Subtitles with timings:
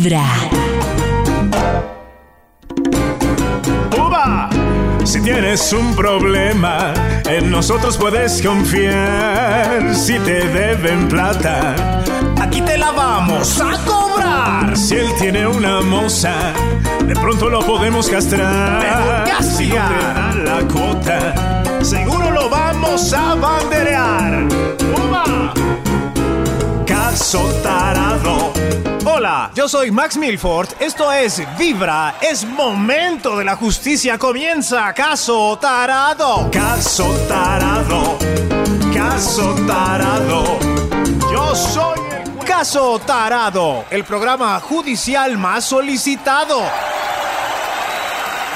[0.00, 0.24] Vibra.
[3.98, 4.48] ¡Uva!
[5.04, 6.94] Si tienes un problema,
[7.28, 9.94] en nosotros puedes confiar.
[9.94, 11.74] Si te deben plata,
[12.40, 14.74] aquí te la vamos a cobrar.
[14.74, 16.54] Si él tiene una moza,
[17.06, 18.80] de pronto lo podemos castrar.
[19.42, 24.48] Si no te da la cuota, seguro lo vamos a banderear.
[24.96, 25.52] ¡Uva!
[26.86, 28.54] Caso tarado.
[29.20, 30.68] Hola, yo soy Max Milford.
[30.80, 32.14] Esto es Vibra.
[32.22, 34.16] Es momento de la justicia.
[34.16, 36.50] Comienza Caso Tarado.
[36.50, 38.16] Caso Tarado.
[38.94, 40.58] Caso Tarado.
[41.30, 42.46] Yo soy el.
[42.46, 46.62] Caso Tarado, el programa judicial más solicitado.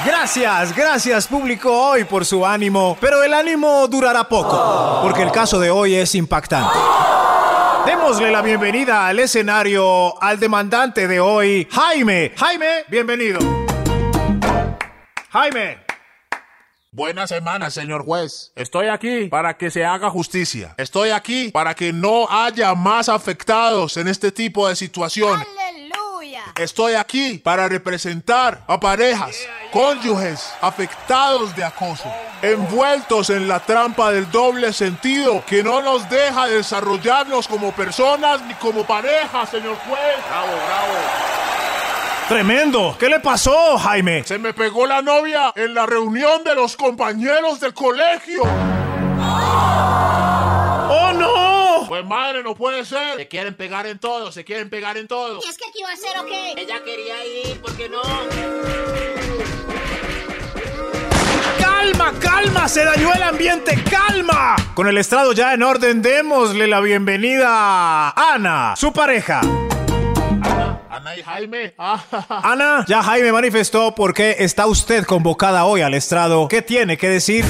[0.03, 5.59] Gracias, gracias público hoy por su ánimo, pero el ánimo durará poco, porque el caso
[5.59, 6.75] de hoy es impactante.
[7.85, 12.31] Démosle la bienvenida al escenario al demandante de hoy, Jaime.
[12.35, 13.39] Jaime, bienvenido.
[15.29, 15.77] Jaime.
[16.91, 18.53] Buena semana, señor juez.
[18.55, 20.73] Estoy aquí para que se haga justicia.
[20.77, 25.39] Estoy aquí para que no haya más afectados en este tipo de situación.
[25.39, 26.43] ¡Aleluya!
[26.55, 29.37] Estoy aquí para representar a parejas,
[29.71, 36.47] cónyuges afectados de acoso, envueltos en la trampa del doble sentido que no nos deja
[36.47, 40.17] desarrollarnos como personas ni como parejas, señor juez.
[40.29, 40.93] Bravo, bravo.
[42.27, 42.95] Tremendo.
[42.99, 44.23] ¿Qué le pasó, Jaime?
[44.23, 48.41] Se me pegó la novia en la reunión de los compañeros del colegio.
[50.89, 51.85] ¡Oh, no!
[51.87, 53.17] Pues madre, no puede ser.
[53.17, 55.39] Se quieren pegar en todo, se quieren pegar en todo.
[55.45, 56.53] ¿Y es que aquí va a ser o qué?
[56.57, 58.01] Ella quería ir, ¿por qué no?
[61.75, 62.69] ¡Calma, calma!
[62.69, 63.83] ¡Se dañó el ambiente!
[63.83, 64.55] ¡Calma!
[64.73, 69.41] Con el estrado ya en orden, démosle la bienvenida a Ana, su pareja.
[70.89, 71.75] Ana y Jaime.
[72.29, 76.47] Ana, ya Jaime manifestó por qué está usted convocada hoy al estrado.
[76.47, 77.43] ¿Qué tiene que decir?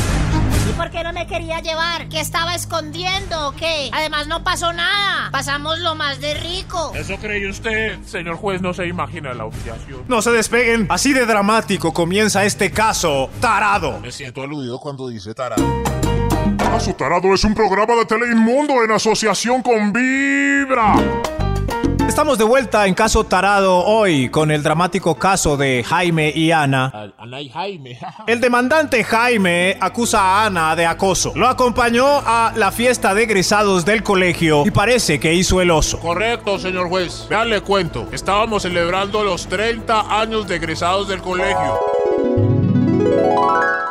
[0.69, 2.09] ¿Y por qué no me quería llevar?
[2.09, 3.89] ¿Que estaba escondiendo o qué?
[3.93, 5.29] Además no pasó nada.
[5.31, 6.91] Pasamos lo más de rico.
[6.95, 10.03] Eso cree usted, señor juez, no se imagina la humillación.
[10.07, 10.87] No se despeguen.
[10.89, 13.99] Así de dramático comienza este caso tarado.
[13.99, 15.65] Me siento aludido cuando dice tarado.
[16.57, 20.95] Caso Tarado es un programa de tele inmundo en asociación con Vibra.
[22.07, 27.11] Estamos de vuelta en caso tarado hoy con el dramático caso de Jaime y Ana.
[27.17, 27.99] Ana y Jaime.
[28.27, 31.33] El demandante Jaime acusa a Ana de acoso.
[31.35, 35.99] Lo acompañó a la fiesta de egresados del colegio y parece que hizo el oso.
[35.99, 37.27] Correcto, señor juez.
[37.29, 38.07] Vean, le cuento.
[38.13, 41.79] Estábamos celebrando los 30 años de egresados del colegio.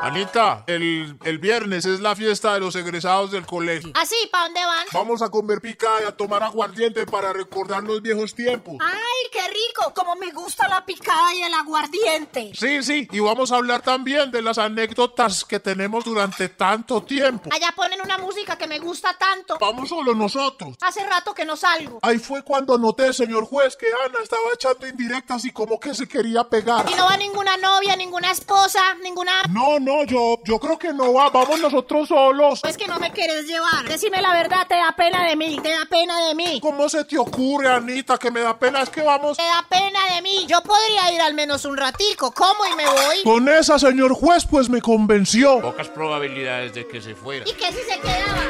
[0.05, 3.91] Anita, el, el viernes es la fiesta de los egresados del colegio.
[3.95, 4.87] Así, ¿para dónde van?
[4.93, 8.77] Vamos a comer picada y a tomar aguardiente para recordar los viejos tiempos.
[8.81, 9.95] ¡Ay, qué rico!
[9.95, 12.53] Como me gusta la picada y el aguardiente.
[12.55, 17.49] Sí, sí, y vamos a hablar también de las anécdotas que tenemos durante tanto tiempo.
[17.51, 19.57] Allá ponen una música que me gusta tanto.
[19.59, 20.77] Vamos solo nosotros.
[20.83, 21.99] Hace rato que no salgo.
[22.03, 26.07] Ahí fue cuando noté, señor juez, que Ana estaba echando indirectas y como que se
[26.07, 26.85] quería pegar.
[26.91, 29.45] Y no va ninguna novia, ninguna esposa, ninguna...
[29.51, 31.31] No, no, yo, yo creo que no va.
[31.31, 32.61] Vamos nosotros solos.
[32.63, 33.85] Pues que no me quieres llevar.
[33.89, 35.61] Decime la verdad, te da pena de mí.
[35.63, 36.59] Te da pena de mí.
[36.61, 38.83] ¿Cómo se te ocurre, Anita, que me da pena?
[38.83, 39.37] Es que vamos...
[39.37, 40.47] Te da pena de mí.
[40.49, 42.33] Yo podría ir al menos un ratico.
[42.33, 42.67] ¿Cómo?
[42.73, 43.23] Y me voy.
[43.23, 45.61] Con esa, señor juez, pues me convenció.
[45.61, 47.45] Pocas probabilidades de que se fuera.
[47.49, 48.43] ¿Y qué si se quedaba?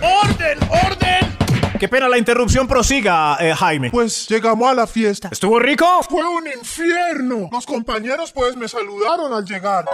[0.00, 0.58] ¡Orden!
[0.68, 1.41] ¡Orden!
[1.82, 3.90] Qué pena la interrupción prosiga, eh, Jaime.
[3.90, 5.30] Pues llegamos a la fiesta.
[5.32, 5.84] ¿Estuvo rico?
[6.08, 7.48] Fue un infierno.
[7.50, 9.86] Los compañeros, pues, me saludaron al llegar.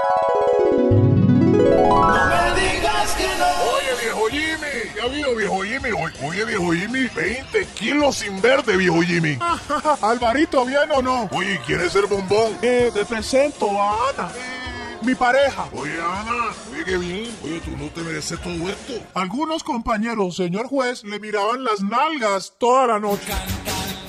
[3.72, 5.90] Oye, viejo Jimmy, ¿qué ha habido, viejo Jimmy?
[5.92, 9.38] Oye, oye, viejo Jimmy, 20 kilos sin verde, viejo Jimmy.
[10.02, 11.30] Alvarito, ¿bien o no?
[11.32, 12.52] Oye, ¿quieres ser bombón?
[12.60, 14.30] Eh, te presento a Ana.
[14.36, 15.68] eh, Mi pareja.
[15.72, 17.30] Oye, Ana, oye, qué bien.
[17.44, 18.94] Oye, tú no te mereces todo esto.
[19.14, 23.32] Algunos compañeros, señor juez, le miraban las nalgas toda la noche.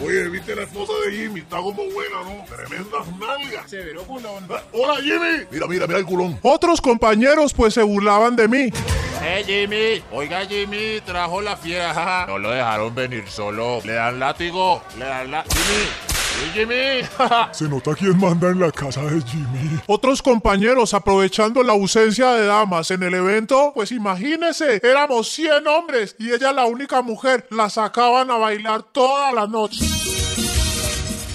[0.03, 2.45] Oye, viste la esposa de Jimmy, está como buena, ¿no?
[2.45, 3.69] Tremendas nalgas.
[3.69, 4.47] Severo culón.
[4.49, 5.45] Ah, Hola, Jimmy.
[5.51, 6.39] Mira, mira, mira el culón.
[6.41, 8.69] Otros compañeros, pues, se burlaban de mí.
[9.21, 10.01] Eh, Jimmy.
[10.11, 12.25] Oiga, Jimmy, trajo la fiera.
[12.27, 13.81] No lo dejaron venir solo.
[13.83, 14.81] Le dan látigo.
[14.97, 15.43] Le dan la...
[15.43, 16.18] Jimmy.
[16.29, 17.01] Sí, Jimmy.
[17.51, 19.79] Se nota quién manda en la casa de Jimmy.
[19.87, 26.15] Otros compañeros, aprovechando la ausencia de damas en el evento, pues imagínese, éramos 100 hombres
[26.19, 29.85] y ella la única mujer, la sacaban a bailar toda la noche.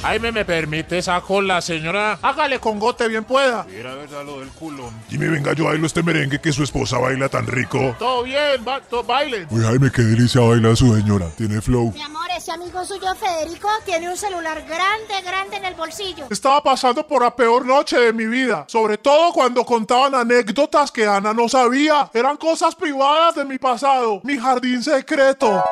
[0.04, 2.18] Jaime, ¿me permite saco la señora?
[2.20, 3.64] Hágale con gote bien pueda.
[3.64, 4.92] Mira, ver lo del culón.
[5.08, 7.96] Jimmy, venga, yo bailo este merengue que su esposa baila tan rico.
[7.98, 9.46] Todo bien, va, to- bailen.
[9.50, 11.30] Uy, Jaime, qué delicia baila su señora.
[11.38, 11.90] Tiene flow.
[11.94, 16.26] Mi amor, ese amigo suyo Federico tiene un celular grande, grande en el bolsillo.
[16.28, 18.66] Estaba pasando por la peor noche de mi vida.
[18.68, 22.10] Sobre todo cuando contaban anécdotas que Ana no sabía.
[22.12, 24.20] Eran cosas privadas de mi pasado.
[24.22, 25.64] Mi jardín secreto.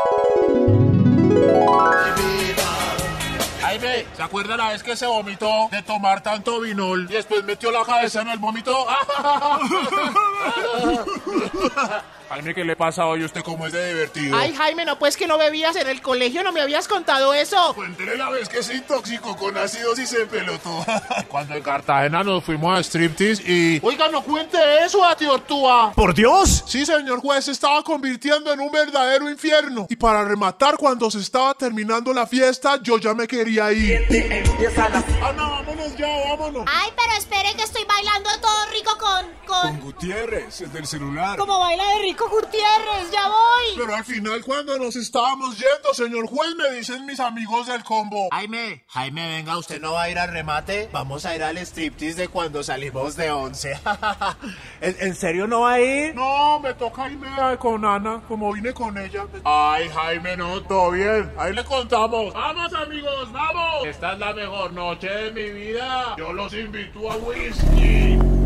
[3.72, 7.70] Jaime, ¿se acuerda la vez que se vomitó de tomar tanto vinol y después metió
[7.70, 8.86] la cabeza en el vómito?
[12.32, 13.24] Jaime, ¿qué le pasa hoy?
[13.24, 14.34] ¿Usted cómo es de divertido?
[14.34, 17.74] Ay, Jaime, no, pues que no bebías en el colegio, no me habías contado eso.
[17.74, 20.82] Cuéntele la vez que se intoxicó con ácidos y se pelotó.
[21.28, 23.80] Cuando en Cartagena nos fuimos a striptease y...
[23.82, 25.92] Oiga, no cuente eso a Tiortúa.
[25.94, 26.64] ¡Por Dios!
[26.66, 29.86] Sí, señor juez, se estaba convirtiendo en un verdadero infierno.
[29.90, 34.06] Y para rematar, cuando se estaba terminando la fiesta, yo ya me quería ir.
[35.22, 36.64] Ana, vámonos ya, vámonos.
[36.66, 38.81] Ay, pero espere que estoy bailando todo rico.
[39.92, 41.38] Gutiérrez, el del celular.
[41.38, 43.76] Como baila de rico Gutiérrez, ya voy.
[43.76, 48.28] Pero al final, cuando nos estábamos yendo, señor juez, me dicen mis amigos del combo.
[48.32, 50.88] Jaime, Jaime, venga, usted no va a ir al remate.
[50.92, 53.78] Vamos a ir al striptease de cuando salimos de once.
[54.80, 56.14] ¿En, en serio no va a ir?
[56.14, 57.28] No, me toca irme
[57.58, 59.26] con Ana, como vine con ella.
[59.44, 61.32] Ay, Jaime, no, todo bien.
[61.38, 62.32] Ahí le contamos.
[62.32, 63.86] Vamos, amigos, vamos.
[63.86, 66.16] Esta es la mejor noche de mi vida.
[66.16, 68.41] Yo los invito a whisky.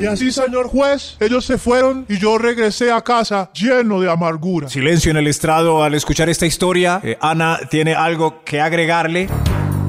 [0.00, 4.68] Y así, señor juez, ellos se fueron y yo regresé a casa lleno de amargura.
[4.68, 7.00] Silencio en el estrado al escuchar esta historia.
[7.02, 9.28] Eh, Ana tiene algo que agregarle.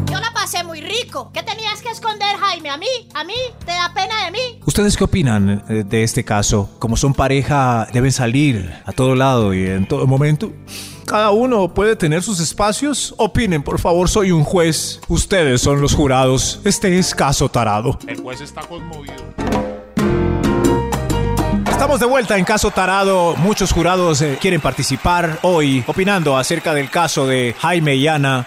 [0.08, 1.30] Yo la pasé muy rico.
[1.32, 2.72] ¿Qué tenías que esconder, Jaime?
[2.72, 2.88] ¿A mí?
[3.14, 3.36] ¿A mí?
[3.60, 4.60] ¿Te da pena de mí?
[4.66, 6.72] ¿Ustedes qué opinan eh, de este caso?
[6.80, 10.52] Como son pareja, deben salir a todo lado y en todo momento.
[11.06, 13.14] Cada uno puede tener sus espacios.
[13.18, 15.02] Opinen, por favor, soy un juez.
[15.08, 16.62] Ustedes son los jurados.
[16.66, 18.00] Este es caso tarado.
[18.08, 19.69] El juez está conmovido.
[21.80, 23.38] Estamos de vuelta en Caso Tarado.
[23.38, 28.46] Muchos jurados eh, quieren participar hoy opinando acerca del caso de Jaime y Ana.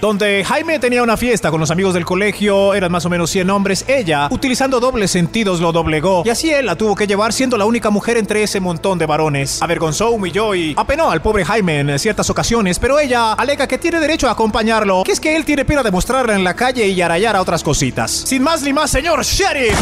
[0.00, 3.50] Donde Jaime tenía una fiesta con los amigos del colegio, eran más o menos 100
[3.50, 6.22] hombres, ella, utilizando dobles sentidos, lo doblegó.
[6.24, 9.06] Y así él la tuvo que llevar siendo la única mujer entre ese montón de
[9.06, 9.60] varones.
[9.60, 13.98] Avergonzó, humilló y apenó al pobre Jaime en ciertas ocasiones, pero ella alega que tiene
[13.98, 17.02] derecho a acompañarlo, que es que él tiene pena de mostrarla en la calle y
[17.02, 18.12] arayar a otras cositas.
[18.12, 19.76] Sin más ni más, señor Sheriff.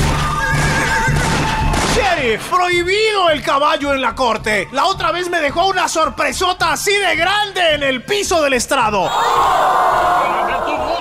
[1.99, 4.69] Sheriff, prohibido el caballo en la corte.
[4.71, 9.11] La otra vez me dejó una sorpresota así de grande en el piso del estrado.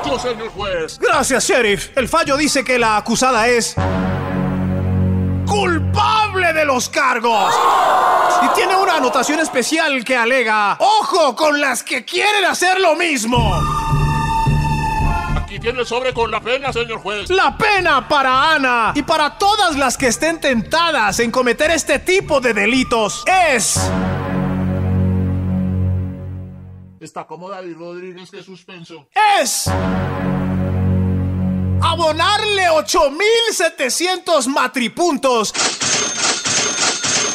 [0.04, 0.98] Mucho, señor juez.
[1.00, 1.96] Gracias, Sheriff.
[1.96, 3.76] El fallo dice que la acusada es
[5.46, 7.54] culpable de los cargos.
[8.44, 13.77] Y tiene una anotación especial que alega, ojo con las que quieren hacer lo mismo.
[15.58, 17.32] Aquí tiene el sobre con la pena, señor juez.
[17.32, 22.40] La pena para Ana y para todas las que estén tentadas en cometer este tipo
[22.40, 23.80] de delitos es...
[27.00, 29.08] Está como David Rodríguez, qué suspenso.
[29.42, 29.68] es
[31.82, 35.56] abonarle 8700 matripuntos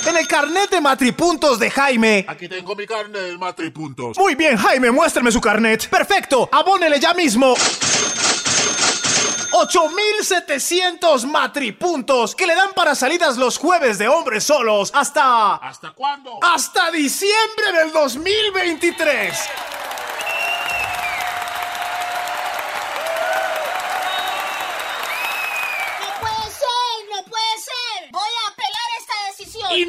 [0.07, 2.25] en el carnet de matripuntos de Jaime.
[2.29, 4.19] Aquí tengo mi carnet de matripuntos.
[4.19, 5.89] Muy bien, Jaime, muéstrame su carnet.
[5.89, 7.55] Perfecto, abónele ya mismo.
[9.55, 16.39] 8700 matripuntos que le dan para salidas los jueves de hombres solos hasta ¿Hasta cuándo?
[16.43, 19.39] hasta diciembre del 2023.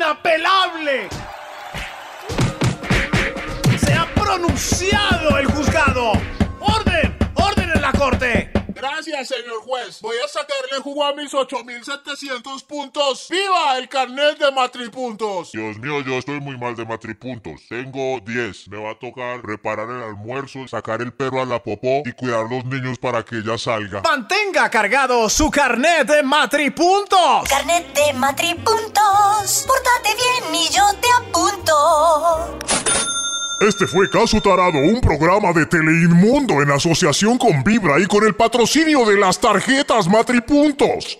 [0.04, 1.08] Inapelable.
[3.78, 6.33] Se ha pronunciado el juzgado.
[9.26, 10.02] Señor juez.
[10.02, 13.28] Voy a sacarle jugo a mis 8700 puntos.
[13.30, 15.52] ¡Viva el carnet de matripuntos!
[15.52, 17.62] Dios mío, yo estoy muy mal de matripuntos.
[17.70, 18.68] Tengo 10.
[18.70, 22.46] Me va a tocar preparar el almuerzo, sacar el perro a la popó y cuidar
[22.50, 24.02] los niños para que ella salga.
[24.02, 27.48] Mantenga cargado su carnet de matripuntos.
[27.50, 29.66] Carnet de matripuntos.
[29.68, 32.93] Pórtate bien y yo te apunto.
[33.68, 38.36] Este fue Caso Tarado, un programa de Teleinmundo en asociación con Vibra y con el
[38.36, 41.20] patrocinio de las tarjetas Matripuntos.